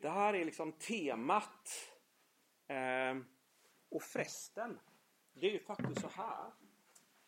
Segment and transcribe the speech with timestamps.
[0.00, 1.70] Det här är liksom temat.
[2.66, 3.16] Eh,
[3.88, 4.80] och förresten,
[5.32, 6.52] det är ju faktiskt så här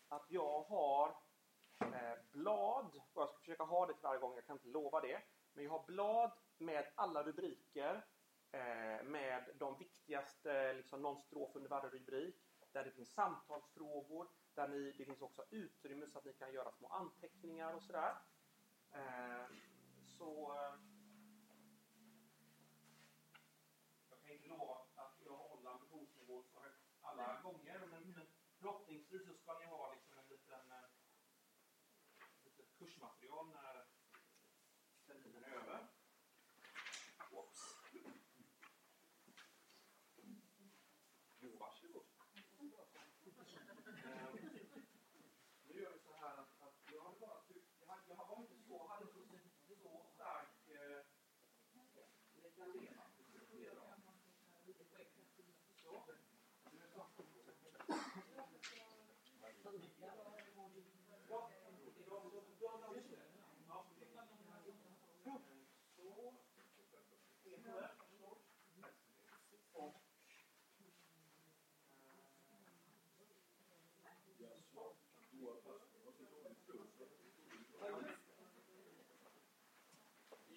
[0.09, 1.17] att jag har
[1.81, 5.01] eh, blad, och jag ska försöka ha det till varje gång, jag kan inte lova
[5.01, 5.23] det.
[5.53, 8.07] Men jag har blad med alla rubriker
[8.53, 12.37] eh, med de viktigaste, liksom någon strof under varje rubrik.
[12.73, 16.73] Där det finns samtalsfrågor, där ni, det finns också utrymme så att ni kan göra
[16.73, 18.15] små anteckningar och sådär.
[18.93, 19.47] Ehm, eh,
[20.05, 20.75] så eh,
[24.11, 28.27] jag kan inte lova att jag håller ambitionsnivån så högt alla gånger, men
[28.59, 30.89] förhoppningsvis så ska ni ha liksom en liten, eh,
[32.45, 33.87] liten kursmaterial när
[35.07, 35.89] terminen är över.
[37.31, 37.61] Oops.
[41.41, 42.05] Jo, varsågod.
[42.59, 44.35] Eh,
[45.69, 48.41] Nu gör vi så här att, att jag hade bara tryckt, jag, hade, jag var
[48.43, 51.05] inte så, hade inte så, så stark eh,
[52.43, 53.03] ni kan leva.
[53.13, 53.51] Så.
[53.53, 54.97] Nu är det så.
[61.31, 61.51] Ja,
[62.61, 63.17] ja, ja, just det.
[63.69, 63.85] Ja.
[65.97, 66.35] Så.
[67.45, 67.91] En där.
[68.21, 68.43] Och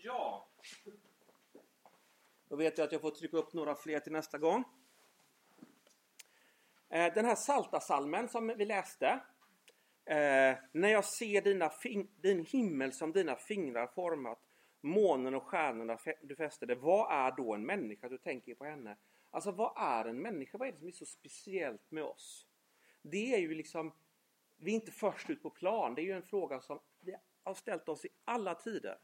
[0.04, 0.48] Ja.
[2.50, 4.64] Då vet jag att jag får trycka upp några fler till nästa gång.
[6.90, 9.08] Eh, den här salta salmen som vi läste.
[10.06, 11.72] Eh, när jag ser dina
[12.22, 14.40] din himmel som dina fingrar format,
[14.82, 16.76] månen och stjärnorna du fästade.
[16.76, 18.10] Vad är då en människa?
[18.10, 18.98] Du tänker på henne.
[19.30, 20.58] Alltså vad är en människa?
[20.58, 22.48] Vad är det som är så speciellt med oss?
[23.02, 23.94] Det är ju liksom,
[24.62, 25.96] vi är inte först ut på plan.
[25.96, 29.00] Det är ju en fråga som vi har ställt oss i alla tider.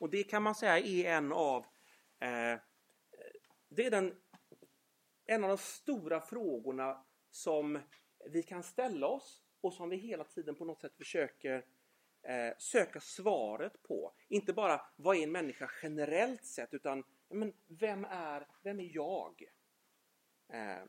[0.00, 1.66] Och det kan man säga är en av
[2.20, 2.60] eh,
[3.68, 4.14] det är den,
[5.26, 7.78] en av de stora frågorna som
[8.30, 11.64] vi kan ställa oss och som vi hela tiden på något sätt försöker
[12.22, 14.14] eh, söka svaret på.
[14.28, 19.42] Inte bara vad är en människa generellt sett utan men, vem, är, vem är jag?
[20.52, 20.82] Eh,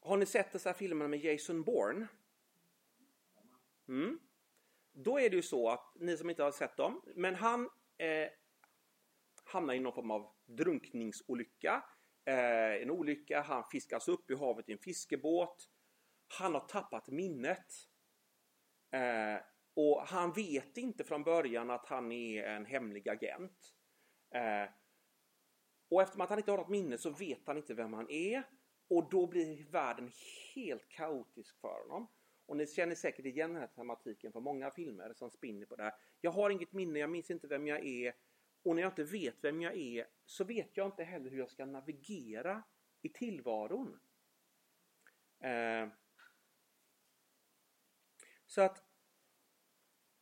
[0.00, 2.06] har ni sett dessa filmerna med Jason Bourne?
[3.88, 4.20] Mm.
[4.92, 7.68] Då är det ju så att, ni som inte har sett dem, men han
[7.98, 8.28] eh,
[9.44, 11.84] hamnar i någon form av drunkningsolycka.
[12.24, 15.68] Eh, en olycka, han fiskas upp i havet i en fiskebåt.
[16.38, 17.66] Han har tappat minnet.
[18.90, 19.42] Eh,
[19.74, 23.74] och han vet inte från början att han är en hemlig agent.
[24.34, 24.70] Eh,
[25.90, 28.42] och eftersom att han inte har något minne så vet han inte vem han är.
[28.90, 30.10] Och då blir världen
[30.54, 32.08] helt kaotisk för honom.
[32.46, 35.82] Och ni känner säkert igen den här tematiken från många filmer som spinner på det
[35.82, 35.94] här.
[36.20, 38.14] Jag har inget minne, jag minns inte vem jag är.
[38.62, 41.50] Och när jag inte vet vem jag är så vet jag inte heller hur jag
[41.50, 42.62] ska navigera
[43.02, 44.00] i tillvaron.
[45.40, 45.88] Eh,
[48.46, 48.84] så att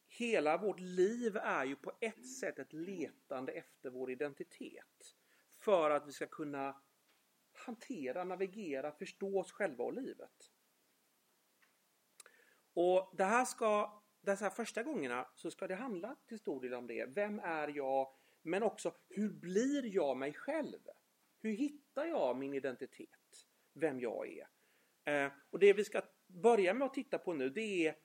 [0.08, 5.16] hela vårt liv är ju på ett sätt ett letande efter vår identitet.
[5.58, 6.82] För att vi ska kunna
[7.68, 10.52] hantera, navigera, förstå oss själva och livet.
[12.74, 16.86] Och det här ska, dessa första gångerna så ska det handla till stor del om
[16.86, 17.06] det.
[17.06, 18.14] Vem är jag?
[18.42, 20.78] Men också hur blir jag mig själv?
[21.40, 23.46] Hur hittar jag min identitet?
[23.72, 24.48] Vem jag är?
[25.04, 27.96] Eh, och det vi ska börja med att titta på nu det är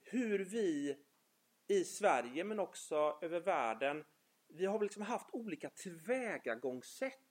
[0.00, 0.96] hur vi
[1.68, 4.04] i Sverige men också över världen
[4.48, 7.27] vi har liksom haft olika tillvägagångssätt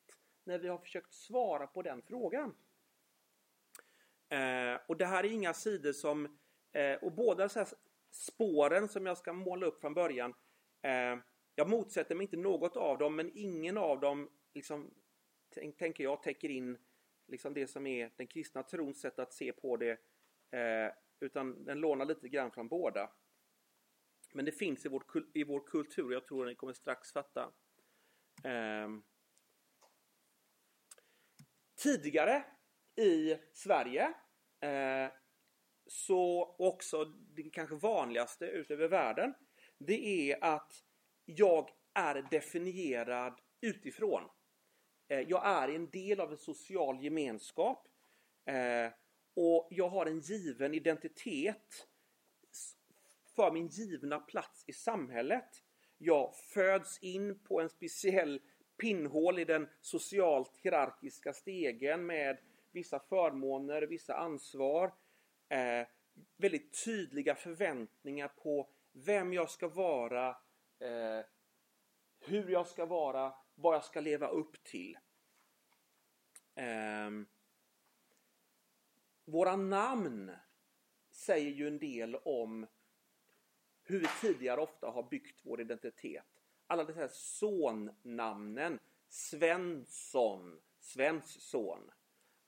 [0.48, 2.56] när vi har försökt svara på den frågan.
[4.30, 6.38] Eh, och det här är inga sidor som...
[6.72, 7.68] Eh, och båda så här
[8.12, 10.34] spåren som jag ska måla upp från början.
[10.82, 11.18] Eh,
[11.56, 14.94] jag motsätter mig inte något av dem men ingen av dem liksom,
[15.78, 16.78] tänker jag täcker in
[17.28, 19.92] liksom det som är den kristna trons sätt att se på det.
[20.52, 23.10] Eh, utan den lånar lite grann från båda.
[24.34, 25.04] Men det finns i, vår,
[25.34, 27.52] i vår kultur, jag tror ni kommer strax fatta.
[28.44, 28.90] Eh,
[31.78, 32.46] Tidigare
[32.96, 34.14] i Sverige
[34.62, 35.12] eh,
[35.88, 39.34] så också det kanske vanligaste utöver världen
[39.78, 40.84] det är att
[41.26, 44.24] jag är definierad utifrån.
[45.08, 47.88] Eh, jag är en del av en social gemenskap
[48.46, 48.92] eh,
[49.36, 51.88] och jag har en given identitet
[53.36, 55.64] för min givna plats i samhället.
[55.98, 58.42] Jag föds in på en speciell
[58.78, 62.38] pinnhål i den socialt hierarkiska stegen med
[62.72, 64.94] vissa förmåner, vissa ansvar.
[65.50, 65.88] Eh,
[66.38, 70.30] väldigt tydliga förväntningar på vem jag ska vara,
[70.80, 71.26] eh,
[72.20, 74.98] hur jag ska vara, vad jag ska leva upp till.
[76.56, 77.12] Eh,
[79.26, 80.32] våra namn
[81.12, 82.68] säger ju en del om
[83.84, 86.37] hur vi tidigare ofta har byggt vår identitet.
[86.68, 88.80] Alla de här sonnamnen.
[89.10, 91.92] Svensson, Svensson.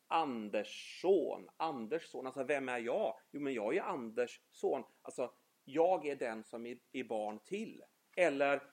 [0.08, 2.26] Andersson, Anders son.
[2.26, 3.20] Alltså vem är jag?
[3.32, 4.84] Jo men jag är Anders son.
[5.02, 5.34] Alltså
[5.66, 7.84] jag är den som är barn till.
[8.16, 8.64] Eller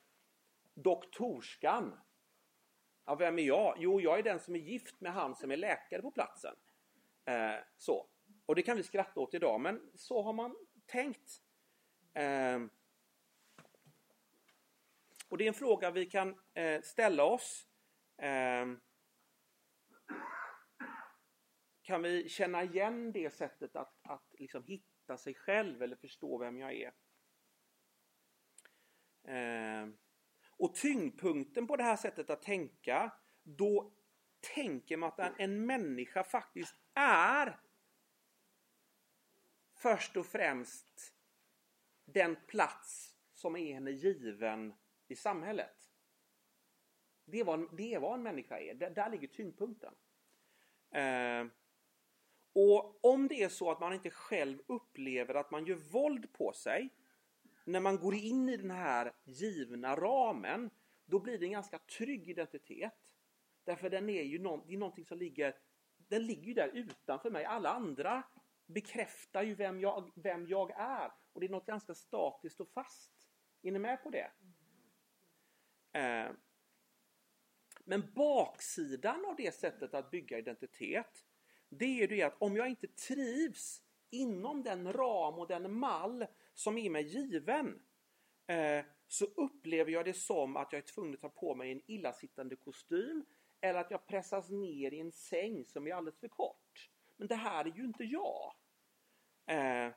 [0.74, 2.00] doktorskan.
[3.04, 3.76] Ja, vem är jag?
[3.78, 6.54] Jo, jag är den som är gift med han som är läkare på platsen.
[7.24, 8.06] Eh, så.
[8.46, 10.56] Och det kan vi skratta åt idag, men så har man
[10.86, 11.42] tänkt.
[12.14, 12.60] Eh,
[15.28, 17.68] och det är en fråga vi kan eh, ställa oss.
[18.18, 18.66] Eh,
[21.82, 26.58] kan vi känna igen det sättet att, att liksom hitta sig själv eller förstå vem
[26.58, 26.92] jag är?
[29.24, 29.88] Eh,
[30.50, 33.12] och tyngdpunkten på det här sättet att tänka,
[33.42, 33.92] då
[34.54, 37.60] tänker man att en människa faktiskt är
[39.74, 41.14] först och främst
[42.04, 44.74] den plats som är henne given
[45.08, 45.90] i samhället.
[47.24, 48.74] Det är vad, det är vad en människa är.
[48.74, 49.94] Där, där ligger tyngdpunkten.
[50.90, 51.46] Eh,
[52.52, 56.52] och om det är så att man inte själv upplever att man gör våld på
[56.52, 56.90] sig
[57.66, 60.70] när man går in i den här givna ramen,
[61.04, 62.94] då blir det en ganska trygg identitet.
[63.64, 65.56] Därför den är ju någon, det är någonting som ligger,
[65.96, 67.44] den ligger ju där utanför mig.
[67.44, 68.22] Alla andra
[68.66, 71.12] bekräftar ju vem jag, vem jag är.
[71.32, 73.12] Och det är något ganska statiskt och fast.
[73.62, 74.30] Är ni med på det?
[75.96, 76.30] Eh,
[77.84, 81.24] men baksidan av det sättet att bygga identitet,
[81.68, 86.26] det är ju det att om jag inte trivs inom den ram och den mall
[86.54, 87.82] som är mig given,
[88.46, 91.82] eh, så upplever jag det som att jag är tvungen att ta på mig en
[91.86, 93.24] illasittande kostym
[93.60, 96.90] eller att jag pressas ner i en säng som är alldeles för kort.
[97.16, 98.54] Men det här är ju inte jag.
[99.46, 99.92] Eh,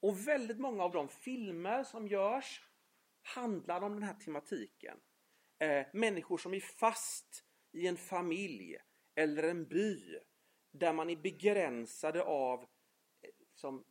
[0.00, 2.60] och väldigt många av de filmer som görs
[3.22, 4.98] handlar om den här tematiken.
[5.62, 8.76] Eh, människor som är fast i en familj
[9.14, 10.18] eller en by
[10.70, 13.84] där man är begränsade av eh, som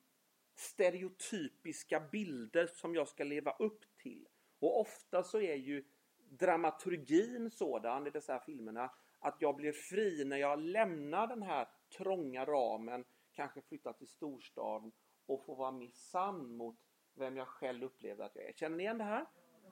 [0.56, 4.28] stereotypiska bilder som jag ska leva upp till.
[4.60, 5.86] Och ofta så är ju
[6.18, 11.68] dramaturgin sådan i dessa filmerna att jag blir fri när jag lämnar den här
[11.98, 14.92] trånga ramen, kanske flyttar till storstaden
[15.26, 16.80] och får vara mer sann mot
[17.14, 18.54] vem jag själv upplevde att jag är.
[18.54, 19.26] Känner ni igen det här?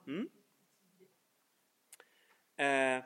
[0.06, 0.28] Mm.
[2.60, 3.04] Eh,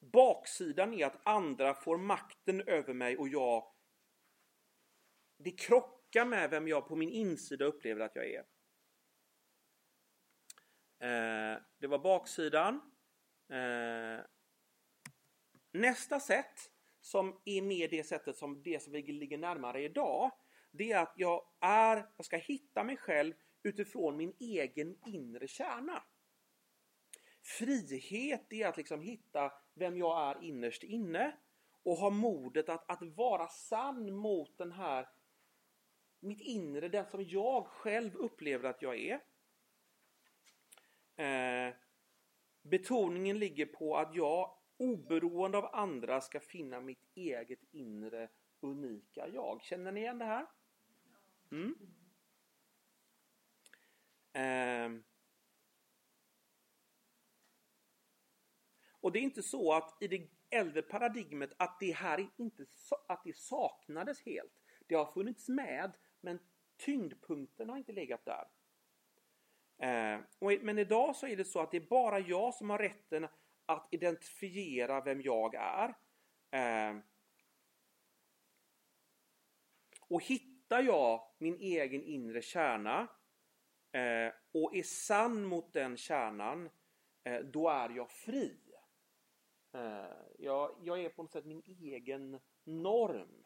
[0.00, 3.72] baksidan är att andra får makten över mig och jag
[5.38, 8.44] det krockar med vem jag på min insida upplever att jag är.
[11.00, 12.74] Eh, det var baksidan.
[13.48, 14.24] Eh,
[15.72, 20.30] nästa sätt som är mer det sättet som det som vi ligger närmare idag.
[20.70, 26.02] Det är att jag, är, jag ska hitta mig själv utifrån min egen inre kärna.
[27.48, 31.36] Frihet är att liksom hitta vem jag är innerst inne
[31.82, 35.08] och ha modet att, att vara sann mot den här
[36.20, 39.20] mitt inre, den som jag själv upplever att jag är.
[41.16, 41.74] Eh,
[42.62, 48.28] betoningen ligger på att jag oberoende av andra ska finna mitt eget inre
[48.60, 49.62] unika jag.
[49.62, 50.46] Känner ni igen det här?
[51.50, 51.74] Mm.
[54.32, 55.02] Eh,
[59.00, 62.66] och det är inte så att i det äldre paradigmet att det här inte
[63.08, 64.52] att det saknades helt.
[64.86, 66.38] Det har funnits med men
[66.76, 68.44] tyngdpunkten har inte legat där.
[69.82, 70.20] Eh,
[70.60, 73.28] men idag så är det så att det är bara jag som har rätten
[73.66, 75.94] att identifiera vem jag är.
[76.50, 76.98] Eh,
[80.08, 83.08] och hittar jag min egen inre kärna
[83.92, 86.70] eh, och är sann mot den kärnan,
[87.52, 88.67] då är jag fri.
[89.72, 93.44] Eh, jag, jag är på något sätt min egen norm.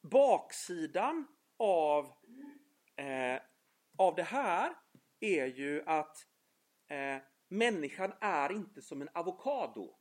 [0.00, 1.26] Baksidan
[1.56, 2.04] av,
[2.96, 3.42] eh,
[3.98, 4.74] av det här
[5.20, 6.16] är ju att
[6.86, 9.98] eh, människan är inte som en avokado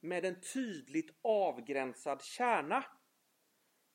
[0.00, 2.84] med en tydligt avgränsad kärna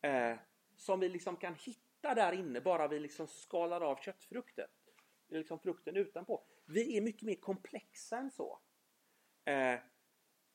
[0.01, 0.37] eh,
[0.75, 4.67] som vi liksom kan hitta där inne bara vi liksom skalar av köttfrukten.
[5.27, 6.45] Liksom frukten utanpå.
[6.71, 8.59] Vi är mycket mer komplexa än så.
[9.45, 9.79] Eh,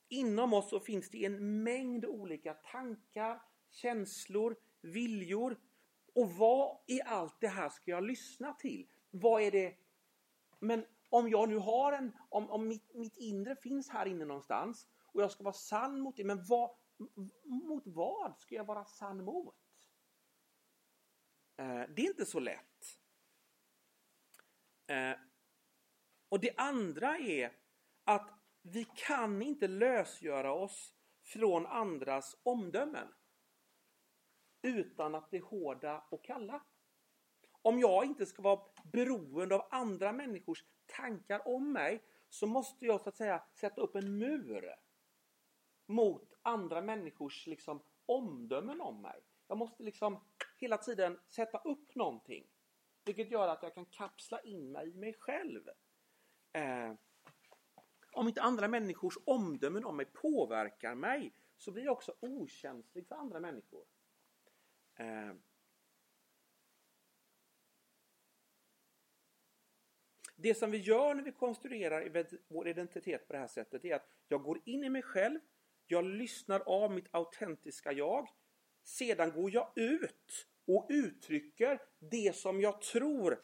[0.08, 5.60] inom oss så finns det en mängd olika tankar, känslor, viljor.
[6.14, 8.90] Och vad i allt det här ska jag lyssna till?
[9.10, 9.76] Vad är det?
[10.58, 14.88] Men om jag nu har en, om, om mitt, mitt inre finns här inne någonstans
[15.06, 16.70] och jag ska vara sann mot det, men vad,
[17.44, 19.56] mot vad ska jag vara sann mot?
[21.56, 22.98] Eh, det är inte så lätt.
[24.86, 25.12] Eh,
[26.34, 27.52] och det andra är
[28.04, 28.30] att
[28.62, 33.08] vi kan inte lösgöra oss från andras omdömen
[34.62, 36.64] utan att bli hårda och kalla.
[37.62, 43.00] Om jag inte ska vara beroende av andra människors tankar om mig så måste jag
[43.00, 44.74] så att säga sätta upp en mur
[45.86, 49.22] mot andra människors liksom, omdömen om mig.
[49.46, 50.24] Jag måste liksom
[50.56, 52.46] hela tiden sätta upp någonting.
[53.04, 55.70] Vilket gör att jag kan kapsla in mig i mig själv.
[56.54, 56.94] Eh,
[58.12, 63.14] om inte andra människors omdömen om mig påverkar mig så blir jag också okänslig för
[63.14, 63.84] andra människor.
[64.94, 65.34] Eh,
[70.36, 74.08] det som vi gör när vi konstruerar vår identitet på det här sättet är att
[74.28, 75.40] jag går in i mig själv,
[75.86, 78.28] jag lyssnar av mitt autentiska jag,
[78.84, 83.42] sedan går jag ut och uttrycker det som jag tror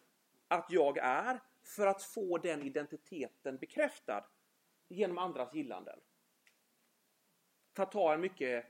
[0.49, 1.41] att jag är
[1.77, 4.25] för att få den identiteten bekräftad
[4.89, 6.01] genom andras gillanden.
[7.77, 8.67] För att ta en mycket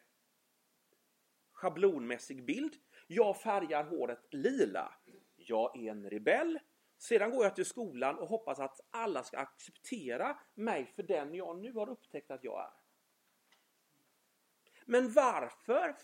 [1.52, 2.76] schablonmässig bild.
[3.06, 4.94] Jag färgar håret lila.
[5.36, 6.58] Jag är en rebell.
[6.98, 11.58] Sedan går jag till skolan och hoppas att alla ska acceptera mig för den jag
[11.58, 12.72] nu har upptäckt att jag är.
[14.84, 15.96] Men varför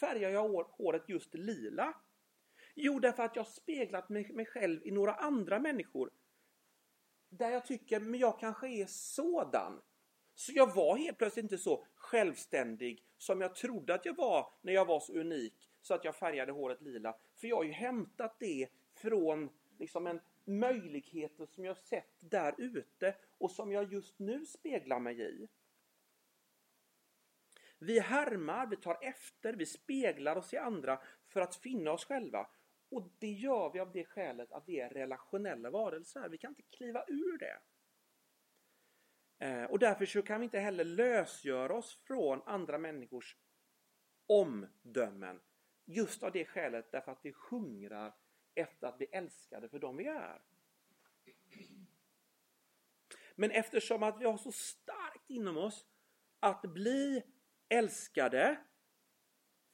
[0.00, 1.94] färgar jag håret just lila?
[2.80, 6.10] Jo, därför att jag speglat mig själv i några andra människor.
[7.28, 9.82] Där jag tycker, men jag kanske är sådan.
[10.34, 14.72] Så jag var helt plötsligt inte så självständig som jag trodde att jag var när
[14.72, 17.16] jag var så unik så att jag färgade håret lila.
[17.34, 23.14] För jag har ju hämtat det från liksom en möjligheter som jag sett där ute
[23.38, 25.48] och som jag just nu speglar mig i.
[27.78, 32.46] Vi härmar, vi tar efter, vi speglar oss i andra för att finna oss själva.
[32.90, 36.28] Och det gör vi av det skälet att vi är relationella varelser.
[36.28, 37.60] Vi kan inte kliva ur det.
[39.38, 43.36] Eh, och därför så kan vi inte heller lösgöra oss från andra människors
[44.26, 45.40] omdömen.
[45.84, 48.14] Just av det skälet därför att vi hungrar
[48.54, 50.42] efter att bli älskade för dem vi är.
[53.34, 55.86] Men eftersom att vi har så starkt inom oss
[56.40, 57.22] att bli
[57.68, 58.58] älskade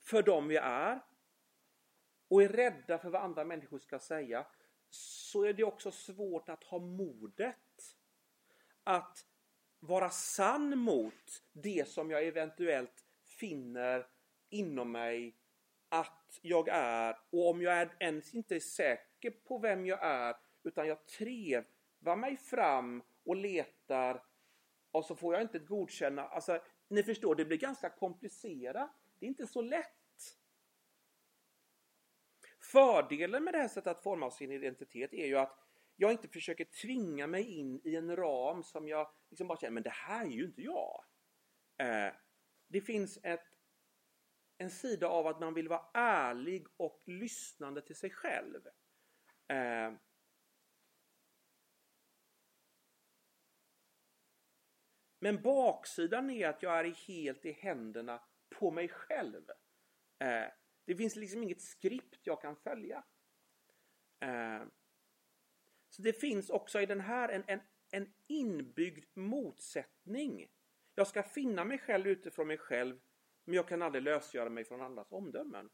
[0.02, 1.00] för dem vi är
[2.34, 4.46] och är rädda för vad andra människor ska säga
[4.90, 7.96] så är det också svårt att ha modet
[8.84, 9.26] att
[9.80, 14.06] vara sann mot det som jag eventuellt finner
[14.50, 15.36] inom mig
[15.88, 20.88] att jag är och om jag ens inte är säker på vem jag är utan
[20.88, 24.22] jag trevar mig fram och letar
[24.90, 26.22] och så får jag inte godkänna.
[26.22, 28.90] Alltså, ni förstår, det blir ganska komplicerat.
[29.18, 30.03] Det är inte så lätt.
[32.74, 35.58] Fördelen med det här sättet att forma sin identitet är ju att
[35.96, 39.82] jag inte försöker tvinga mig in i en ram som jag liksom bara känner, men
[39.82, 41.04] det här är ju inte jag.
[41.78, 42.12] Eh,
[42.68, 43.44] det finns ett,
[44.58, 48.66] en sida av att man vill vara ärlig och lyssnande till sig själv.
[49.48, 49.92] Eh,
[55.20, 58.22] men baksidan är att jag är helt i händerna
[58.58, 59.50] på mig själv.
[60.18, 60.48] Eh,
[60.84, 63.04] det finns liksom inget skript jag kan följa.
[64.20, 64.62] Eh,
[65.88, 67.60] så det finns också i den här en, en,
[67.90, 70.48] en inbyggd motsättning.
[70.94, 73.00] Jag ska finna mig själv utifrån mig själv
[73.44, 75.70] men jag kan aldrig lösgöra mig från andras omdömen.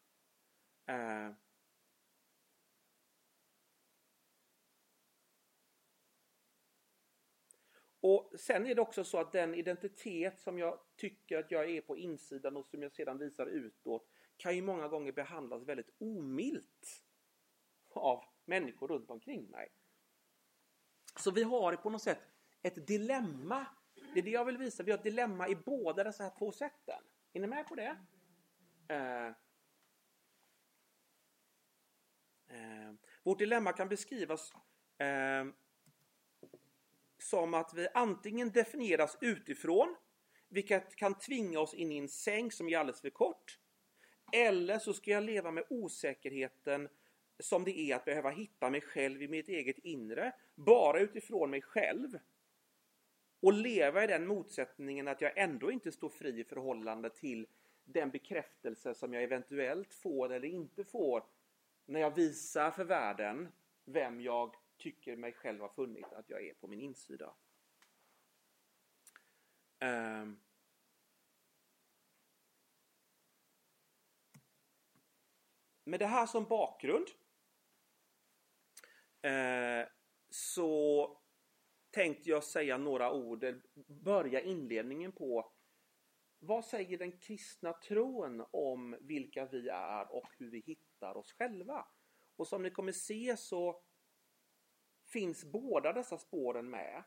[0.87, 1.33] Eh,
[8.03, 11.81] Och sen är det också så att den identitet som jag tycker att jag är
[11.81, 14.09] på insidan och som jag sedan visar utåt
[14.41, 17.03] kan ju många gånger behandlas väldigt omilt
[17.95, 19.69] av människor runt omkring mig.
[21.17, 22.21] Så vi har på något sätt
[22.63, 23.67] ett dilemma.
[24.15, 24.83] Det är det jag vill visa.
[24.83, 27.03] Vi har ett dilemma i båda dessa här två sätten.
[27.33, 27.97] Är ni med på det?
[28.89, 29.27] Eh,
[32.49, 32.93] eh,
[33.23, 34.53] vårt dilemma kan beskrivas
[34.99, 35.47] eh,
[37.19, 39.97] som att vi antingen definieras utifrån,
[40.49, 43.60] vilket kan tvinga oss in i en säng som är alldeles för kort.
[44.33, 46.89] Eller så ska jag leva med osäkerheten
[47.39, 51.63] som det är att behöva hitta mig själv i mitt eget inre, bara utifrån mig
[51.63, 52.19] själv.
[53.41, 57.47] Och leva i den motsättningen att jag ändå inte står fri i förhållande till
[57.85, 61.25] den bekräftelse som jag eventuellt får eller inte får
[61.87, 63.49] när jag visar för världen
[63.85, 67.33] vem jag tycker mig själv har funnit att jag är på min insida.
[69.81, 70.41] Um,
[75.91, 77.07] med det här som bakgrund
[79.23, 79.89] eh,
[80.31, 81.17] så
[81.91, 83.45] tänkte jag säga några ord,
[83.87, 85.53] börja inledningen på
[86.39, 91.87] vad säger den kristna tron om vilka vi är och hur vi hittar oss själva?
[92.37, 93.83] Och som ni kommer se så
[95.13, 97.05] finns båda dessa spåren med.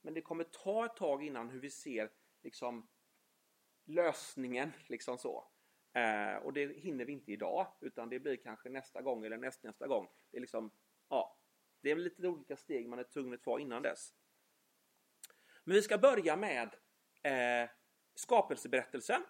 [0.00, 2.10] Men det kommer ta ett tag innan hur vi ser
[2.42, 2.88] liksom
[3.84, 5.50] lösningen liksom så.
[5.92, 9.86] Eh, och det hinner vi inte idag utan det blir kanske nästa gång eller nästnästa
[9.86, 10.08] gång.
[10.30, 10.70] Det är liksom,
[11.08, 11.36] ja,
[11.80, 14.14] det är lite olika steg man är tvungen att ta innan dess.
[15.64, 16.74] Men vi ska börja med
[17.22, 17.70] eh,
[18.14, 19.22] skapelseberättelsen.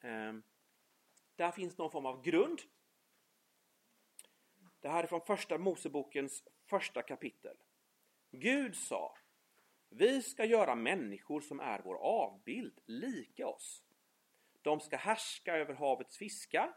[0.00, 0.32] Eh,
[1.36, 2.60] där finns någon form av grund.
[4.80, 7.56] Det här är från första Mosebokens första kapitel.
[8.30, 9.16] Gud sa
[9.88, 13.85] Vi ska göra människor som är vår avbild, lika oss.
[14.66, 16.74] De ska härska över havets fiskar,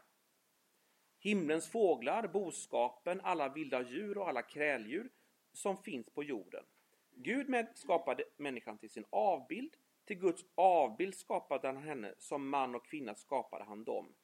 [1.18, 5.10] himlens fåglar, boskapen, alla vilda djur och alla kräldjur
[5.52, 6.64] som finns på jorden.
[7.10, 9.76] Gud skapade människan till sin avbild.
[10.04, 12.14] Till Guds avbild skapade han henne.
[12.18, 14.14] Som man och kvinna skapade han dem.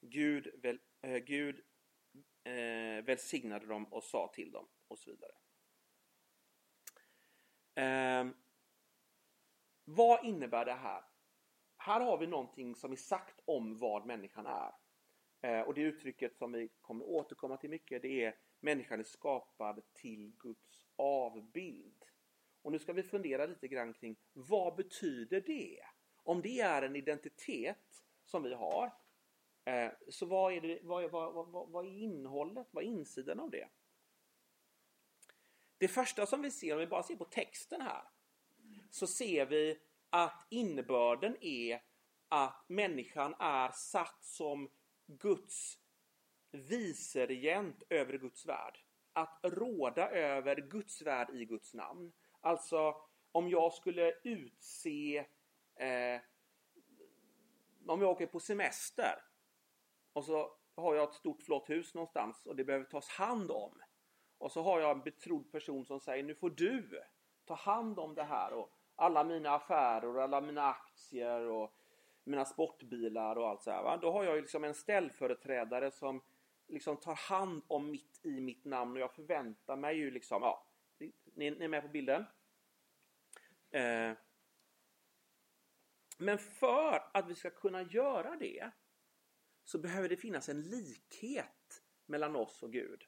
[0.00, 1.64] Gud, väl, äh, Gud
[2.44, 5.32] äh, välsignade dem och sa till dem och så vidare.
[7.74, 8.26] Eh,
[9.84, 11.02] vad innebär det här?
[11.86, 14.72] Här har vi någonting som är sagt om vad människan är.
[15.40, 19.82] Eh, och det uttrycket som vi kommer återkomma till mycket det är människan är skapad
[19.92, 22.04] till Guds avbild.
[22.62, 25.80] Och nu ska vi fundera lite grann kring vad betyder det?
[26.22, 28.92] Om det är en identitet som vi har,
[29.64, 33.50] eh, så vad är, det, vad, vad, vad, vad är innehållet, vad är insidan av
[33.50, 33.68] det?
[35.78, 38.02] Det första som vi ser, om vi bara ser på texten här,
[38.90, 41.82] så ser vi att innebörden är
[42.28, 44.70] att människan är satt som
[45.06, 45.78] Guds
[46.50, 48.78] viceregent över Guds värld.
[49.12, 52.12] Att råda över Guds värld i Guds namn.
[52.40, 52.96] Alltså
[53.32, 55.18] om jag skulle utse
[55.76, 56.20] eh,
[57.86, 59.22] om jag åker på semester
[60.12, 63.82] och så har jag ett stort flott hus någonstans och det behöver tas hand om.
[64.38, 67.02] Och så har jag en betrodd person som säger nu får du
[67.44, 71.76] ta hand om det här och alla mina affärer och alla mina aktier och
[72.24, 73.82] mina sportbilar och allt så här.
[73.82, 73.96] Va?
[73.96, 76.22] Då har jag ju liksom en ställföreträdare som
[76.68, 80.66] liksom tar hand om mitt i mitt namn och jag förväntar mig ju liksom, ja,
[80.98, 81.12] ni,
[81.50, 82.24] ni är med på bilden?
[83.70, 84.12] Eh,
[86.18, 88.70] men för att vi ska kunna göra det
[89.64, 93.04] så behöver det finnas en likhet mellan oss och Gud.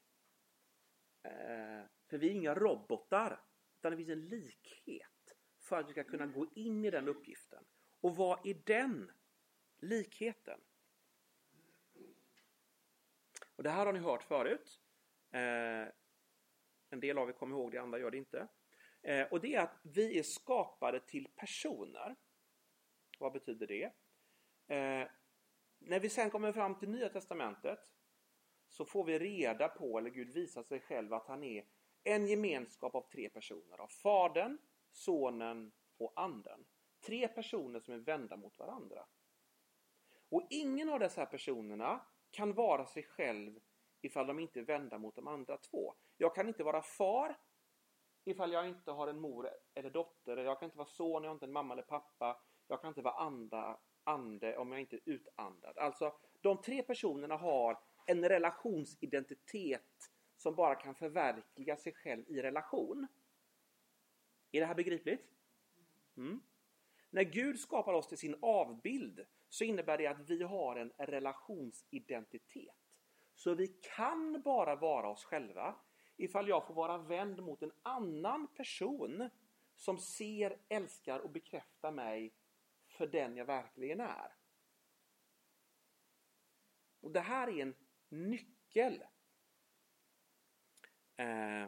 [1.22, 3.40] Eh, för vi är inga robotar,
[3.78, 5.17] utan det finns en likhet
[5.68, 7.64] för att vi ska kunna gå in i den uppgiften.
[8.00, 9.10] Och vad är den
[9.78, 10.60] likheten?
[13.56, 14.80] Och Det här har ni hört förut.
[15.30, 15.88] Eh,
[16.90, 18.48] en del av er kommer ihåg det, andra gör det inte.
[19.02, 22.16] Eh, och det är att vi är skapade till personer.
[23.18, 23.84] Vad betyder det?
[24.74, 25.08] Eh,
[25.78, 27.92] när vi sen kommer fram till Nya Testamentet
[28.68, 31.64] så får vi reda på, eller Gud visar sig själv, att han är
[32.04, 33.80] en gemenskap av tre personer.
[33.80, 34.58] Av Fadern,
[34.92, 36.64] Sonen och Anden.
[37.06, 39.06] Tre personer som är vända mot varandra.
[40.28, 43.60] Och ingen av dessa personerna kan vara sig själv
[44.00, 45.94] ifall de inte är vända mot de andra två.
[46.16, 47.36] Jag kan inte vara far
[48.24, 50.36] ifall jag inte har en mor eller dotter.
[50.36, 52.40] Jag kan inte vara son, jag har inte en mamma eller pappa.
[52.68, 55.78] Jag kan inte vara anda, ande om jag inte är utandad.
[55.78, 63.06] Alltså, de tre personerna har en relationsidentitet som bara kan förverkliga sig själv i relation.
[64.52, 65.26] Är det här begripligt?
[66.16, 66.40] Mm.
[67.10, 72.76] När Gud skapar oss till sin avbild så innebär det att vi har en relationsidentitet.
[73.34, 75.76] Så vi kan bara vara oss själva
[76.16, 79.30] ifall jag får vara vänd mot en annan person
[79.76, 82.34] som ser, älskar och bekräftar mig
[82.86, 84.32] för den jag verkligen är.
[87.00, 87.74] Och Det här är en
[88.08, 89.04] nyckel.
[91.16, 91.66] Eh.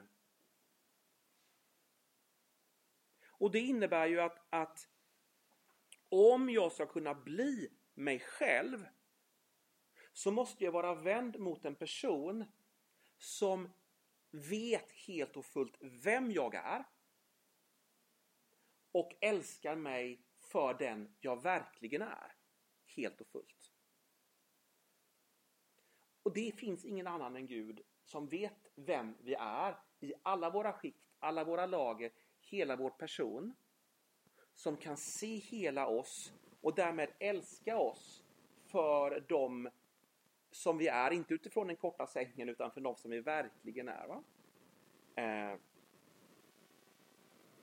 [3.40, 4.88] Och det innebär ju att, att
[6.08, 8.86] om jag ska kunna bli mig själv
[10.12, 12.44] så måste jag vara vänd mot en person
[13.18, 13.68] som
[14.30, 16.84] vet helt och fullt vem jag är
[18.92, 22.36] och älskar mig för den jag verkligen är.
[22.96, 23.72] Helt och fullt.
[26.22, 30.72] Och det finns ingen annan än Gud som vet vem vi är i alla våra
[30.72, 32.12] skikt, alla våra lager,
[32.50, 33.54] hela vår person.
[34.54, 38.22] Som kan se hela oss och därmed älska oss
[38.66, 39.70] för dem
[40.50, 44.06] som vi är, inte utifrån den korta sängen utan för de som vi verkligen är.
[44.06, 44.22] Va?
[45.14, 45.58] Eh.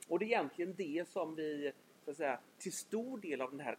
[0.08, 1.72] Och det är egentligen det som vi
[2.08, 3.78] så att säga, till stor del av den här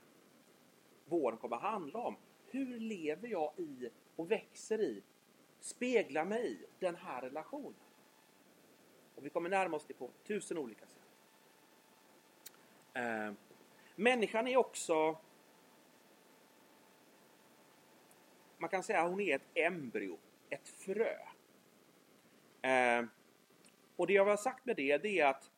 [1.04, 2.16] våren kommer att handla om.
[2.46, 5.02] Hur lever jag i och växer i,
[5.60, 7.74] speglar mig i den här relationen?
[9.14, 10.97] Och vi kommer närma oss det på tusen olika sätt.
[12.98, 13.32] Eh.
[13.96, 15.18] Människan är också
[18.58, 20.18] man kan säga att hon är ett embryo,
[20.50, 21.16] ett frö.
[22.62, 23.06] Eh,
[23.96, 25.50] och det jag har sagt med det, det är att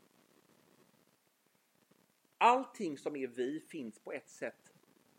[2.39, 4.73] allting som är vi finns på ett sätt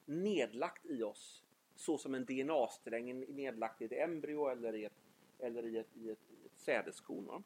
[0.06, 1.44] nedlagt i oss.
[1.76, 4.94] Så som en DNA-sträng är nedlagt i ett embryo eller i ett,
[5.40, 7.44] eller i ett, i ett, i ett sädeskorn.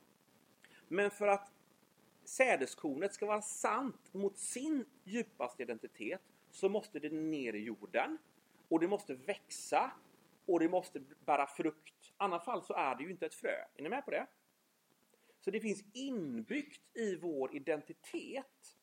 [0.87, 1.51] Men för att
[2.25, 8.17] sädeskornet ska vara sant mot sin djupaste identitet så måste det ner i jorden
[8.67, 9.91] och det måste växa
[10.45, 12.07] och det måste bära frukt.
[12.07, 13.65] I annat fall så är det ju inte ett frö.
[13.75, 14.27] Är ni med på det?
[15.39, 18.77] Så det finns inbyggt i vår identitet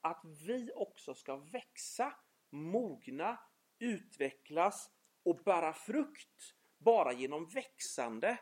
[0.00, 2.14] att vi också ska växa,
[2.50, 3.38] mogna,
[3.78, 4.90] utvecklas
[5.22, 6.54] och bära frukt.
[6.78, 8.38] Bara genom växande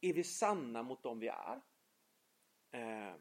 [0.00, 1.60] är vi sanna mot dem vi är.
[2.70, 3.14] Eh,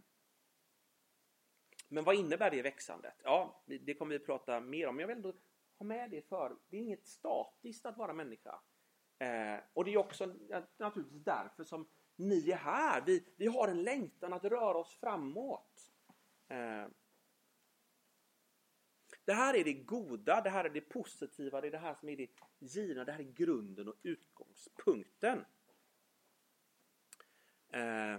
[1.94, 3.16] men vad innebär det växandet?
[3.24, 4.96] Ja, det kommer vi prata mer om.
[4.96, 5.34] Men Jag vill ändå
[5.78, 8.62] ha med det för det är inget statiskt att vara människa.
[9.20, 10.36] Eh, och det är också
[10.78, 13.02] naturligtvis därför som ni är här.
[13.06, 15.92] Vi, vi har en längtan att röra oss framåt.
[16.48, 16.88] Eh,
[19.26, 22.10] det här är det goda, det här är det positiva, det är det här som
[22.10, 25.46] är det givna, det här är grunden och utgångspunkten.
[27.70, 28.18] Eh,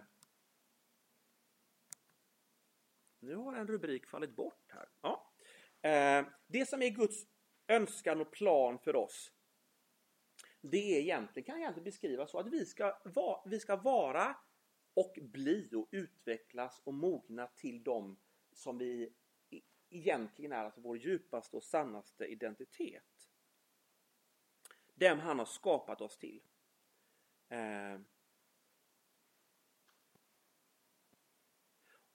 [3.23, 4.89] nu har en rubrik fallit bort här.
[5.01, 5.33] Ja.
[5.83, 7.27] Eh, det som är Guds
[7.69, 9.33] önskan och plan för oss.
[10.61, 14.37] Det är egentligen, kan egentligen beskrivas så att vi ska, va, vi ska vara
[14.95, 18.21] och bli och utvecklas och mogna till dem
[18.53, 19.15] som vi
[19.51, 23.31] e, egentligen är, alltså vår djupaste och sannaste identitet.
[24.95, 26.43] Dem han har skapat oss till.
[27.49, 28.01] Eh.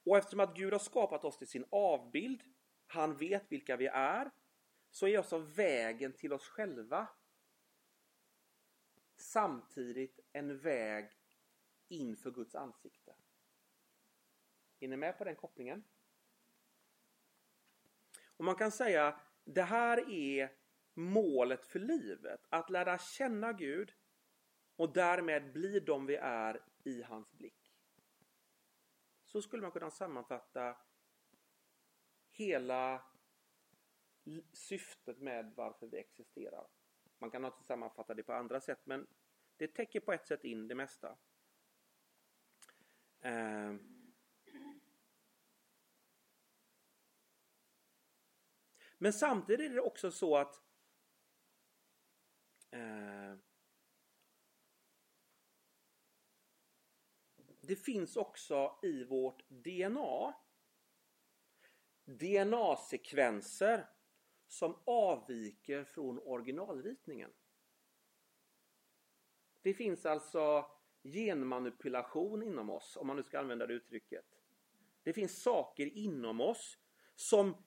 [0.08, 2.42] Och eftersom att Gud har skapat oss till sin avbild,
[2.86, 4.30] han vet vilka vi är,
[4.90, 7.08] så är också vägen till oss själva
[9.16, 11.10] samtidigt en väg
[11.88, 13.14] inför Guds ansikte.
[14.80, 15.84] Är ni med på den kopplingen?
[18.36, 20.52] Och man kan säga det här är
[20.94, 22.40] målet för livet.
[22.48, 23.92] Att lära känna Gud
[24.76, 27.57] och därmed bli de vi är i hans blick.
[29.28, 30.76] Så skulle man kunna sammanfatta
[32.28, 33.04] hela
[34.52, 36.68] syftet med varför vi existerar.
[37.18, 39.06] Man kan naturligtvis sammanfatta det på andra sätt men
[39.56, 41.18] det täcker på ett sätt in det mesta.
[43.20, 43.74] Eh.
[48.98, 50.62] Men samtidigt är det också så att
[52.70, 53.34] eh,
[57.68, 60.34] det finns också i vårt DNA
[62.04, 63.86] DNA-sekvenser
[64.46, 67.30] som avviker från originalritningen.
[69.62, 70.66] Det finns alltså
[71.02, 74.24] genmanipulation inom oss, om man nu ska använda det uttrycket.
[75.02, 76.78] Det finns saker inom oss
[77.14, 77.64] som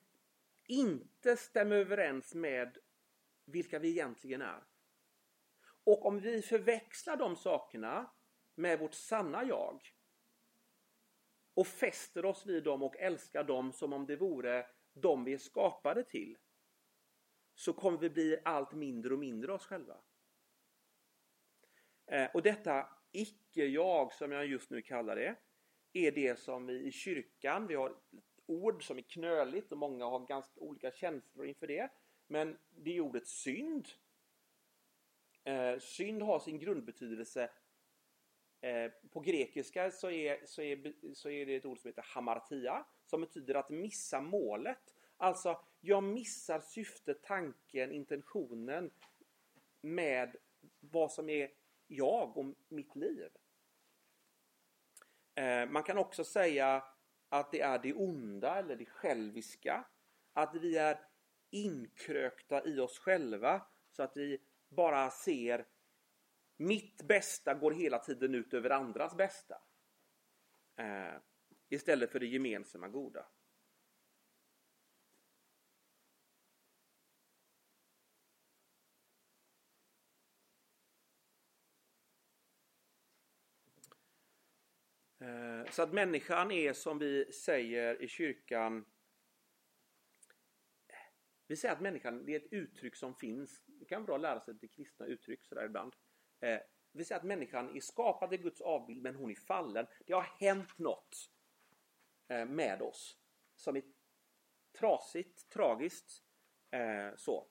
[0.66, 2.78] inte stämmer överens med
[3.44, 4.64] vilka vi egentligen är.
[5.84, 8.10] Och om vi förväxlar de sakerna
[8.54, 9.80] med vårt sanna jag
[11.54, 15.38] och fäster oss vid dem och älskar dem som om det vore de vi är
[15.38, 16.38] skapade till
[17.54, 19.96] så kommer vi bli allt mindre och mindre oss själva.
[22.06, 25.36] Eh, och detta icke-jag som jag just nu kallar det
[25.92, 27.96] är det som vi i kyrkan, vi har ett
[28.46, 31.90] ord som är knöligt och många har ganska olika känslor inför det.
[32.26, 33.88] Men det är ordet synd.
[35.44, 37.50] Eh, synd har sin grundbetydelse
[38.64, 42.86] Eh, på grekiska så är, så, är, så är det ett ord som heter hamartia
[43.06, 44.94] som betyder att missa målet.
[45.16, 48.90] Alltså, jag missar syftet, tanken, intentionen
[49.80, 50.36] med
[50.80, 51.50] vad som är
[51.86, 53.28] jag och mitt liv.
[55.34, 56.84] Eh, man kan också säga
[57.28, 59.84] att det är det onda eller det själviska.
[60.32, 61.00] Att vi är
[61.50, 65.66] inkrökta i oss själva så att vi bara ser
[66.62, 69.62] mitt bästa går hela tiden ut över andras bästa.
[70.76, 71.14] Eh,
[71.68, 73.26] istället för det gemensamma goda.
[85.20, 88.84] Eh, så att människan är som vi säger i kyrkan
[91.52, 93.62] vi säger att människan är ett uttryck som finns.
[93.66, 95.92] Det kan vara bra att lära sig lite kristna uttryck sådär ibland.
[96.42, 96.60] Eh,
[96.92, 99.86] vi säger att människan är skapad i Guds avbild men hon är fallen.
[100.06, 101.30] Det har hänt något
[102.28, 103.16] eh, med oss
[103.56, 103.82] som är
[104.78, 106.22] trasigt, tragiskt.
[106.70, 107.46] Eh, så.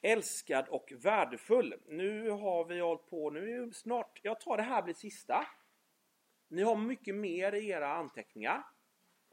[0.00, 1.74] Älskad och värdefull.
[1.86, 5.46] Nu har vi hållit på, nu är snart, jag tar det här blir sista.
[6.48, 8.62] Ni har mycket mer i era anteckningar.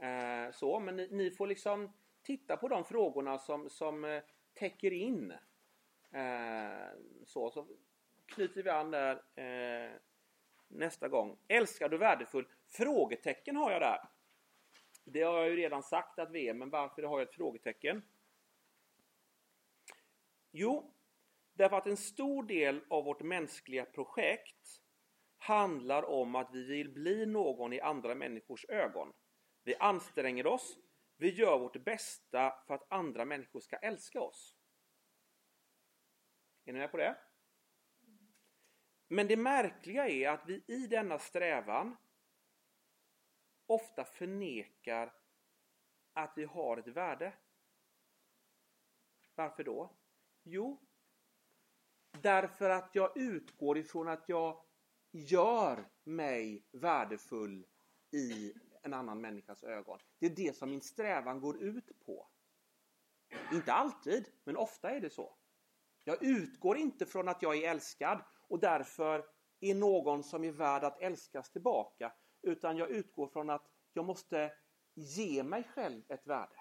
[0.01, 1.93] Eh, så, men ni, ni, får liksom
[2.29, 5.31] titta på de frågorna som, som eh, täcker in.
[6.11, 6.89] Eh,
[7.25, 7.67] så, så
[8.25, 9.91] knyter vi an där eh,
[10.67, 11.37] nästa gång.
[11.47, 12.47] Älskad och värdefull?
[12.67, 13.99] Frågetecken har jag där.
[15.03, 18.01] Det har jag ju redan sagt att vi är, men varför har jag ett frågetecken?
[20.51, 20.93] Jo,
[21.53, 24.81] därför att en stor del av vårt mänskliga projekt
[25.37, 29.13] handlar om att vi vill bli någon i andra människors ögon.
[29.63, 30.77] Vi anstränger oss,
[31.19, 34.55] vi gör vårt bästa för att andra människor ska älska oss.
[36.65, 37.17] Är ni med på det?
[39.07, 41.97] Men det märkliga är att vi i denna strävan
[43.65, 45.13] ofta förnekar
[46.13, 47.33] att vi har ett värde.
[49.35, 49.97] Varför då?
[50.43, 50.87] Jo,
[52.21, 54.65] därför att jag utgår ifrån att jag
[55.11, 57.65] gör mig värdefull
[58.11, 59.99] i en annan människas ögon.
[60.19, 62.27] Det är det som min strävan går ut på.
[63.51, 65.35] Inte alltid, men ofta är det så.
[66.03, 69.25] Jag utgår inte från att jag är älskad och därför
[69.59, 72.13] är någon som är värd att älskas tillbaka.
[72.41, 74.53] Utan jag utgår från att jag måste
[74.93, 76.55] ge mig själv ett värde.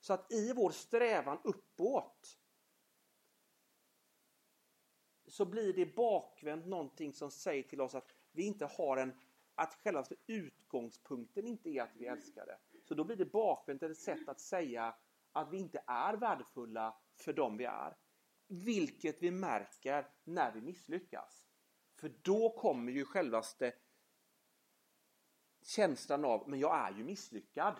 [0.00, 2.38] Så att i vår strävan uppåt
[5.26, 9.20] så blir det bakvänt någonting som säger till oss att vi inte har en
[9.56, 12.58] att själva utgångspunkten inte är att vi älskar det.
[12.84, 14.96] Så då blir det bakvänt ett sätt att säga
[15.32, 17.96] att vi inte är värdefulla för dem vi är.
[18.46, 21.46] Vilket vi märker när vi misslyckas.
[22.00, 23.74] För då kommer ju självaste
[25.62, 27.76] känslan av, men jag är ju misslyckad.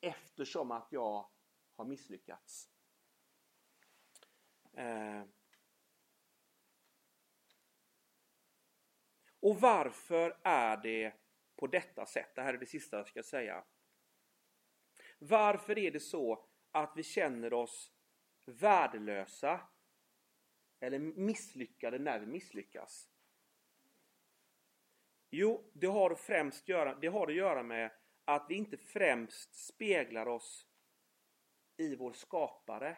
[0.00, 1.30] Eftersom att jag
[1.76, 2.68] har misslyckats.
[4.72, 5.24] Eh.
[9.40, 11.12] Och varför är det
[11.56, 12.34] på detta sätt?
[12.34, 13.64] Det här är det sista jag ska säga.
[15.18, 17.92] Varför är det så att vi känner oss
[18.44, 19.60] värdelösa
[20.80, 23.08] eller misslyckade när vi misslyckas?
[25.30, 27.90] Jo, det har, främst göra, det har att göra med
[28.24, 30.66] att vi inte främst speglar oss
[31.76, 32.96] i vår skapare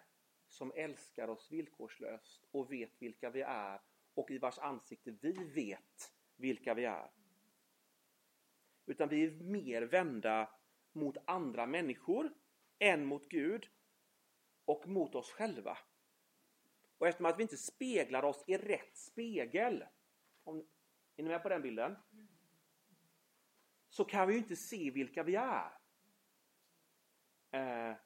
[0.48, 3.80] som älskar oss villkorslöst och vet vilka vi är
[4.14, 7.10] och i vars ansikte vi vet vilka vi är.
[8.86, 10.50] Utan vi är mer vända
[10.92, 12.32] mot andra människor
[12.78, 13.68] än mot Gud
[14.64, 15.78] och mot oss själva.
[16.98, 19.84] Och eftersom att vi inte speglar oss i rätt spegel,
[20.44, 20.58] om,
[21.16, 21.96] är ni med på den bilden?
[23.88, 25.80] Så kan vi ju inte se vilka vi är.
[27.50, 27.96] Eh,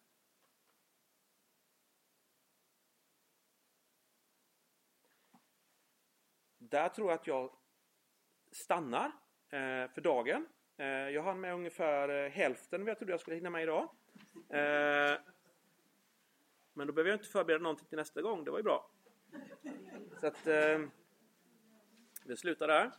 [6.58, 7.63] där tror jag att jag
[8.54, 9.06] stannar
[9.50, 10.46] eh, för dagen.
[10.76, 13.88] Eh, jag hann med ungefär eh, hälften vad jag trodde jag skulle hinna med idag.
[14.48, 15.18] Eh,
[16.72, 18.44] men då behöver jag inte förbereda någonting till nästa gång.
[18.44, 18.90] Det var ju bra.
[20.20, 20.78] Så att eh,
[22.24, 22.90] vi slutar där.